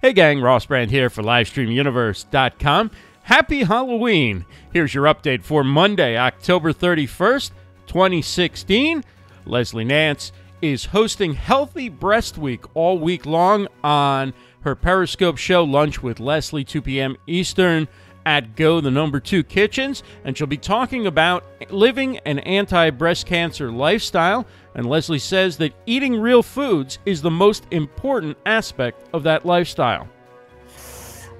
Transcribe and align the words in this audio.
Hey 0.00 0.12
gang, 0.12 0.40
Ross 0.40 0.64
Brand 0.64 0.92
here 0.92 1.10
for 1.10 1.24
LivestreamUniverse.com. 1.24 2.92
Happy 3.22 3.64
Halloween! 3.64 4.46
Here's 4.72 4.94
your 4.94 5.06
update 5.06 5.42
for 5.42 5.64
Monday, 5.64 6.16
October 6.16 6.72
31st, 6.72 7.50
2016. 7.88 9.02
Leslie 9.44 9.84
Nance 9.84 10.30
is 10.62 10.84
hosting 10.84 11.34
Healthy 11.34 11.88
Breast 11.88 12.38
Week 12.38 12.64
all 12.76 13.00
week 13.00 13.26
long 13.26 13.66
on 13.82 14.34
her 14.60 14.76
Periscope 14.76 15.36
show, 15.36 15.64
Lunch 15.64 16.00
with 16.00 16.20
Leslie, 16.20 16.62
2 16.62 16.80
p.m. 16.80 17.16
Eastern 17.26 17.88
at 18.28 18.56
Go, 18.56 18.78
the 18.82 18.90
number 18.90 19.20
two 19.20 19.42
kitchens, 19.42 20.02
and 20.22 20.36
she'll 20.36 20.46
be 20.46 20.58
talking 20.58 21.06
about 21.06 21.44
living 21.70 22.18
an 22.18 22.40
anti 22.40 22.90
breast 22.90 23.24
cancer 23.24 23.72
lifestyle. 23.72 24.46
And 24.74 24.84
Leslie 24.84 25.18
says 25.18 25.56
that 25.56 25.72
eating 25.86 26.20
real 26.20 26.42
foods 26.42 26.98
is 27.06 27.22
the 27.22 27.30
most 27.30 27.66
important 27.70 28.36
aspect 28.44 29.02
of 29.14 29.22
that 29.22 29.46
lifestyle. 29.46 30.06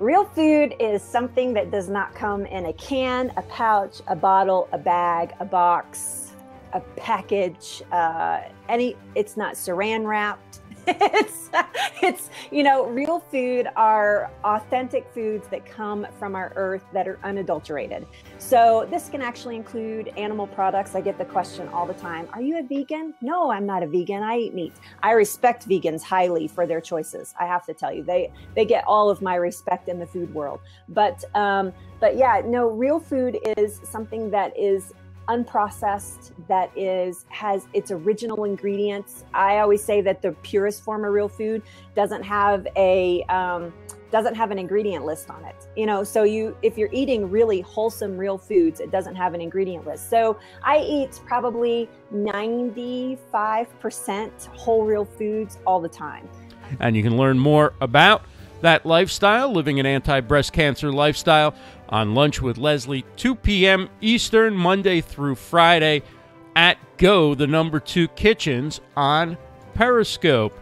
Real 0.00 0.24
food 0.24 0.74
is 0.80 1.02
something 1.02 1.54
that 1.54 1.70
does 1.70 1.88
not 1.88 2.16
come 2.16 2.46
in 2.46 2.66
a 2.66 2.72
can, 2.72 3.32
a 3.36 3.42
pouch, 3.42 4.00
a 4.08 4.16
bottle, 4.16 4.68
a 4.72 4.78
bag, 4.78 5.34
a 5.38 5.44
box, 5.44 6.32
a 6.72 6.80
package, 6.96 7.84
uh, 7.92 8.40
any, 8.68 8.96
it's 9.14 9.36
not 9.36 9.54
saran 9.54 10.04
wrapped 10.04 10.61
it's 10.86 11.50
it's 12.02 12.30
you 12.50 12.62
know 12.62 12.86
real 12.86 13.20
food 13.20 13.68
are 13.76 14.30
authentic 14.44 15.06
foods 15.14 15.46
that 15.48 15.64
come 15.64 16.06
from 16.18 16.34
our 16.34 16.52
earth 16.56 16.84
that 16.92 17.06
are 17.06 17.18
unadulterated. 17.22 18.06
So 18.38 18.86
this 18.90 19.08
can 19.08 19.22
actually 19.22 19.56
include 19.56 20.08
animal 20.16 20.46
products. 20.46 20.94
I 20.94 21.00
get 21.00 21.18
the 21.18 21.24
question 21.24 21.68
all 21.68 21.86
the 21.86 21.94
time 21.94 22.28
are 22.32 22.40
you 22.40 22.58
a 22.58 22.62
vegan? 22.62 23.14
No 23.20 23.50
i'm 23.50 23.66
not 23.66 23.82
a 23.82 23.86
vegan. 23.86 24.22
I 24.22 24.38
eat 24.38 24.54
meat. 24.54 24.72
I 25.02 25.12
respect 25.12 25.68
vegans 25.68 26.02
highly 26.02 26.48
for 26.48 26.66
their 26.66 26.80
choices 26.80 27.34
i 27.38 27.46
have 27.46 27.64
to 27.66 27.74
tell 27.74 27.92
you. 27.92 28.02
They 28.02 28.32
they 28.56 28.64
get 28.64 28.84
all 28.86 29.10
of 29.10 29.22
my 29.22 29.36
respect 29.36 29.88
in 29.88 29.98
the 29.98 30.06
food 30.06 30.32
world. 30.34 30.60
But 30.88 31.24
um 31.34 31.72
but 32.00 32.16
yeah 32.16 32.42
no 32.44 32.68
real 32.68 32.98
food 32.98 33.38
is 33.56 33.80
something 33.84 34.30
that 34.30 34.56
is 34.58 34.92
unprocessed 35.28 36.32
that 36.48 36.76
is 36.76 37.24
has 37.28 37.66
its 37.72 37.90
original 37.90 38.44
ingredients. 38.44 39.24
I 39.34 39.58
always 39.58 39.82
say 39.82 40.00
that 40.02 40.22
the 40.22 40.32
purest 40.42 40.82
form 40.82 41.04
of 41.04 41.12
real 41.12 41.28
food 41.28 41.62
doesn't 41.94 42.22
have 42.22 42.66
a 42.76 43.22
um, 43.24 43.72
doesn't 44.10 44.34
have 44.34 44.50
an 44.50 44.58
ingredient 44.58 45.04
list 45.04 45.30
on 45.30 45.44
it 45.44 45.62
you 45.76 45.86
know? 45.86 46.04
So 46.04 46.24
you 46.24 46.54
if 46.62 46.76
you're 46.76 46.90
eating 46.92 47.30
really 47.30 47.60
wholesome 47.60 48.18
real 48.18 48.38
foods 48.38 48.80
it 48.80 48.90
doesn't 48.90 49.14
have 49.16 49.34
an 49.34 49.40
ingredient 49.40 49.86
list. 49.86 50.10
So 50.10 50.36
i 50.62 50.80
eat 50.80 51.20
probably 51.24 51.88
95% 52.12 54.46
whole 54.48 54.84
real 54.84 55.04
foods 55.04 55.58
all 55.66 55.80
the 55.80 55.88
time. 55.88 56.28
And 56.80 56.96
you 56.96 57.02
can 57.02 57.16
learn 57.16 57.38
more 57.38 57.74
about 57.80 58.22
that 58.62 58.86
lifestyle, 58.86 59.52
living 59.52 59.78
an 59.78 59.86
anti 59.86 60.20
breast 60.20 60.52
cancer 60.52 60.92
lifestyle, 60.92 61.54
on 61.88 62.14
Lunch 62.14 62.40
with 62.40 62.56
Leslie, 62.56 63.04
2 63.16 63.34
p.m. 63.34 63.88
Eastern, 64.00 64.56
Monday 64.56 65.00
through 65.02 65.34
Friday 65.34 66.02
at 66.56 66.78
Go, 66.96 67.34
the 67.34 67.46
number 67.46 67.78
two 67.78 68.08
kitchens 68.08 68.80
on 68.96 69.36
Periscope. 69.74 70.58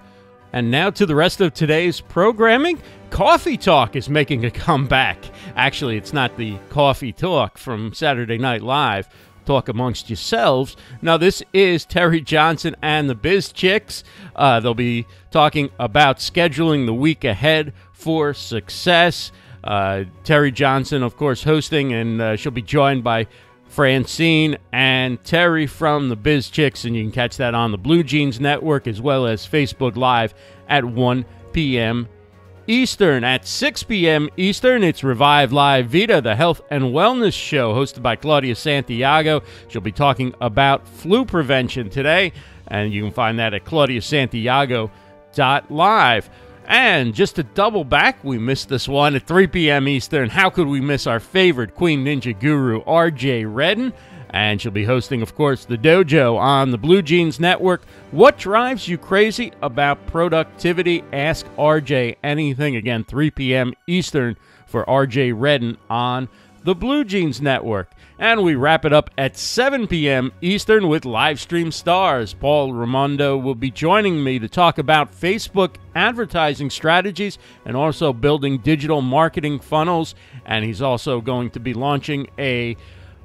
And 0.52 0.70
now 0.70 0.90
to 0.90 1.06
the 1.06 1.14
rest 1.14 1.40
of 1.40 1.54
today's 1.54 2.00
programming. 2.00 2.82
Coffee 3.10 3.56
Talk 3.56 3.96
is 3.96 4.08
making 4.08 4.44
a 4.44 4.50
comeback. 4.50 5.18
Actually, 5.56 5.96
it's 5.96 6.12
not 6.12 6.36
the 6.36 6.56
Coffee 6.68 7.12
Talk 7.12 7.58
from 7.58 7.92
Saturday 7.92 8.38
Night 8.38 8.62
Live. 8.62 9.08
Talk 9.46 9.69
amongst 9.69 10.08
yourselves. 10.08 10.77
Now, 11.02 11.16
this 11.16 11.42
is 11.52 11.84
Terry 11.84 12.20
Johnson 12.20 12.77
and 12.83 13.08
the 13.08 13.14
Biz 13.14 13.52
Chicks. 13.52 14.05
Uh, 14.36 14.60
they'll 14.60 14.74
be 14.74 15.06
talking 15.30 15.70
about 15.78 16.19
scheduling 16.19 16.86
the 16.86 16.94
week 16.94 17.24
ahead 17.24 17.72
for 17.92 18.34
success. 18.34 19.33
Uh, 19.62 20.05
Terry 20.24 20.52
Johnson, 20.52 21.02
of 21.02 21.16
course, 21.16 21.42
hosting, 21.42 21.92
and 21.92 22.20
uh, 22.20 22.36
she'll 22.36 22.52
be 22.52 22.62
joined 22.62 23.05
by 23.05 23.27
Francine 23.70 24.56
and 24.72 25.23
Terry 25.24 25.67
from 25.67 26.08
the 26.08 26.17
Biz 26.17 26.51
Chicks, 26.51 26.84
and 26.84 26.96
you 26.96 27.02
can 27.05 27.12
catch 27.12 27.36
that 27.36 27.55
on 27.55 27.70
the 27.70 27.78
Blue 27.78 28.02
Jeans 28.02 28.40
Network 28.40 28.86
as 28.86 29.01
well 29.01 29.27
as 29.27 29.46
Facebook 29.46 29.96
Live 29.96 30.34
at 30.68 30.84
1 30.84 31.24
p.m. 31.52 32.08
Eastern. 32.66 33.24
At 33.24 33.46
6 33.46 33.82
p.m. 33.84 34.28
Eastern, 34.36 34.84
it's 34.84 35.02
Revive 35.04 35.52
Live 35.52 35.88
Vita, 35.88 36.20
the 36.20 36.36
health 36.36 36.60
and 36.70 36.84
wellness 36.84 37.32
show 37.32 37.74
hosted 37.74 38.02
by 38.02 38.16
Claudia 38.16 38.54
Santiago. 38.54 39.42
She'll 39.68 39.80
be 39.80 39.92
talking 39.92 40.34
about 40.40 40.86
flu 40.86 41.24
prevention 41.24 41.88
today, 41.90 42.32
and 42.68 42.92
you 42.92 43.02
can 43.02 43.12
find 43.12 43.38
that 43.38 43.54
at 43.54 43.64
claudiasantiago.live. 43.64 46.30
And 46.66 47.14
just 47.14 47.36
to 47.36 47.42
double 47.42 47.84
back, 47.84 48.22
we 48.22 48.36
missed 48.38 48.68
this 48.68 48.86
one 48.86 49.16
at 49.16 49.27
3 49.27 49.46
p.m. 49.48 49.88
Eastern. 49.88 50.28
How 50.30 50.50
could 50.50 50.68
we 50.68 50.80
miss 50.80 51.06
our 51.06 51.18
favorite 51.18 51.74
Queen 51.74 52.04
Ninja 52.04 52.38
guru, 52.38 52.84
RJ 52.84 53.52
Redden? 53.52 53.92
And 54.33 54.61
she'll 54.61 54.70
be 54.70 54.85
hosting, 54.85 55.23
of 55.23 55.35
course, 55.35 55.64
the 55.64 55.77
dojo 55.77 56.39
on 56.39 56.70
the 56.70 56.79
Blue 56.79 57.02
Jeans 57.02 57.41
Network. 57.41 57.83
What 58.13 58.39
drives 58.39 58.86
you 58.86 58.96
crazy 58.96 59.52
about 59.61 60.07
productivity? 60.07 61.02
Ask 61.13 61.46
RJ 61.57 62.17
anything. 62.23 62.77
Again, 62.77 63.05
3 63.05 63.30
p.m. 63.33 63.74
Eastern 63.86 64.36
for 64.67 64.85
RJ 64.86 65.33
Redden 65.36 65.77
on 65.89 66.29
the 66.63 66.74
Blue 66.74 67.05
Jeans 67.05 67.40
Network. 67.40 67.92
And 68.19 68.42
we 68.42 68.55
wrap 68.55 68.85
it 68.85 68.92
up 68.92 69.11
at 69.17 69.36
7 69.36 69.86
p.m. 69.86 70.33
Eastern 70.42 70.89
with 70.89 71.05
live 71.05 71.40
stream 71.40 71.73
stars. 71.73 72.35
Paul 72.35 72.73
Raimondo 72.74 73.36
will 73.36 73.55
be 73.55 73.70
joining 73.70 74.23
me 74.23 74.39
to 74.39 74.48
talk 74.48 74.79
about 74.79 75.13
Facebook 75.13 75.77
advertising 75.95 76.69
strategies 76.70 77.39
and 77.64 77.77
also 77.77 78.13
building 78.13 78.58
digital 78.58 79.01
marketing 79.01 79.58
funnels. 79.58 80.14
And 80.45 80.64
he's 80.64 80.83
also 80.83 81.20
going 81.20 81.51
to 81.51 81.61
be 81.61 81.73
launching 81.73 82.29
a, 82.39 82.77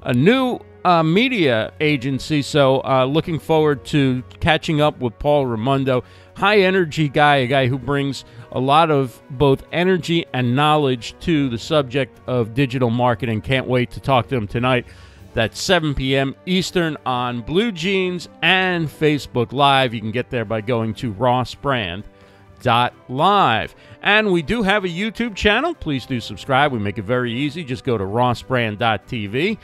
a 0.02 0.14
new 0.14 0.60
uh, 0.86 1.02
media 1.02 1.72
agency. 1.80 2.42
So, 2.42 2.80
uh, 2.84 3.06
looking 3.06 3.40
forward 3.40 3.84
to 3.86 4.22
catching 4.38 4.80
up 4.80 5.00
with 5.00 5.18
Paul 5.18 5.46
Raimondo. 5.46 6.04
High 6.36 6.60
energy 6.60 7.08
guy, 7.08 7.38
a 7.38 7.48
guy 7.48 7.66
who 7.66 7.76
brings 7.76 8.24
a 8.52 8.60
lot 8.60 8.92
of 8.92 9.20
both 9.30 9.64
energy 9.72 10.26
and 10.32 10.54
knowledge 10.54 11.16
to 11.20 11.48
the 11.48 11.58
subject 11.58 12.20
of 12.28 12.54
digital 12.54 12.90
marketing. 12.90 13.40
Can't 13.40 13.66
wait 13.66 13.90
to 13.92 14.00
talk 14.00 14.28
to 14.28 14.36
him 14.36 14.46
tonight. 14.46 14.86
That's 15.34 15.60
7 15.60 15.94
p.m. 15.94 16.36
Eastern 16.46 16.96
on 17.04 17.40
Blue 17.40 17.72
Jeans 17.72 18.28
and 18.40 18.88
Facebook 18.88 19.52
Live. 19.52 19.92
You 19.92 20.00
can 20.00 20.12
get 20.12 20.30
there 20.30 20.44
by 20.44 20.60
going 20.60 20.94
to 20.94 21.12
rossbrand.live. 21.12 23.74
And 24.02 24.32
we 24.32 24.42
do 24.42 24.62
have 24.62 24.84
a 24.84 24.88
YouTube 24.88 25.34
channel. 25.34 25.74
Please 25.74 26.06
do 26.06 26.20
subscribe. 26.20 26.70
We 26.70 26.78
make 26.78 26.96
it 26.96 27.04
very 27.04 27.32
easy. 27.32 27.64
Just 27.64 27.82
go 27.82 27.98
to 27.98 28.04
rossbrand.tv 28.04 29.58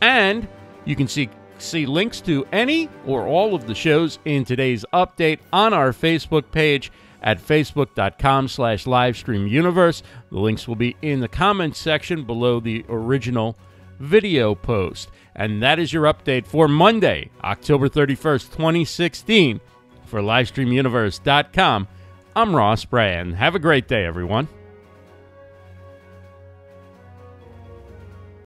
and 0.00 0.48
you 0.84 0.96
can 0.96 1.08
see 1.08 1.28
see 1.58 1.86
links 1.86 2.20
to 2.20 2.46
any 2.52 2.88
or 3.06 3.26
all 3.26 3.54
of 3.54 3.66
the 3.66 3.74
shows 3.74 4.18
in 4.24 4.44
today's 4.44 4.84
update 4.92 5.40
on 5.52 5.74
our 5.74 5.90
Facebook 5.90 6.50
page 6.52 6.92
at 7.22 7.40
facebook.com 7.40 8.48
slash 8.48 8.84
livestreamuniverse. 8.84 10.02
The 10.30 10.38
links 10.38 10.68
will 10.68 10.76
be 10.76 10.96
in 11.02 11.20
the 11.20 11.28
comments 11.28 11.78
section 11.78 12.24
below 12.24 12.60
the 12.60 12.84
original 12.88 13.56
video 13.98 14.54
post. 14.54 15.10
And 15.34 15.62
that 15.62 15.78
is 15.78 15.92
your 15.92 16.04
update 16.04 16.46
for 16.46 16.68
Monday, 16.68 17.30
October 17.42 17.88
31st, 17.88 18.52
2016. 18.52 19.60
For 20.06 20.20
livestreamuniverse.com, 20.20 21.88
I'm 22.34 22.56
Ross 22.56 22.84
Brand. 22.84 23.34
Have 23.34 23.54
a 23.54 23.58
great 23.58 23.88
day, 23.88 24.04
everyone. 24.04 24.48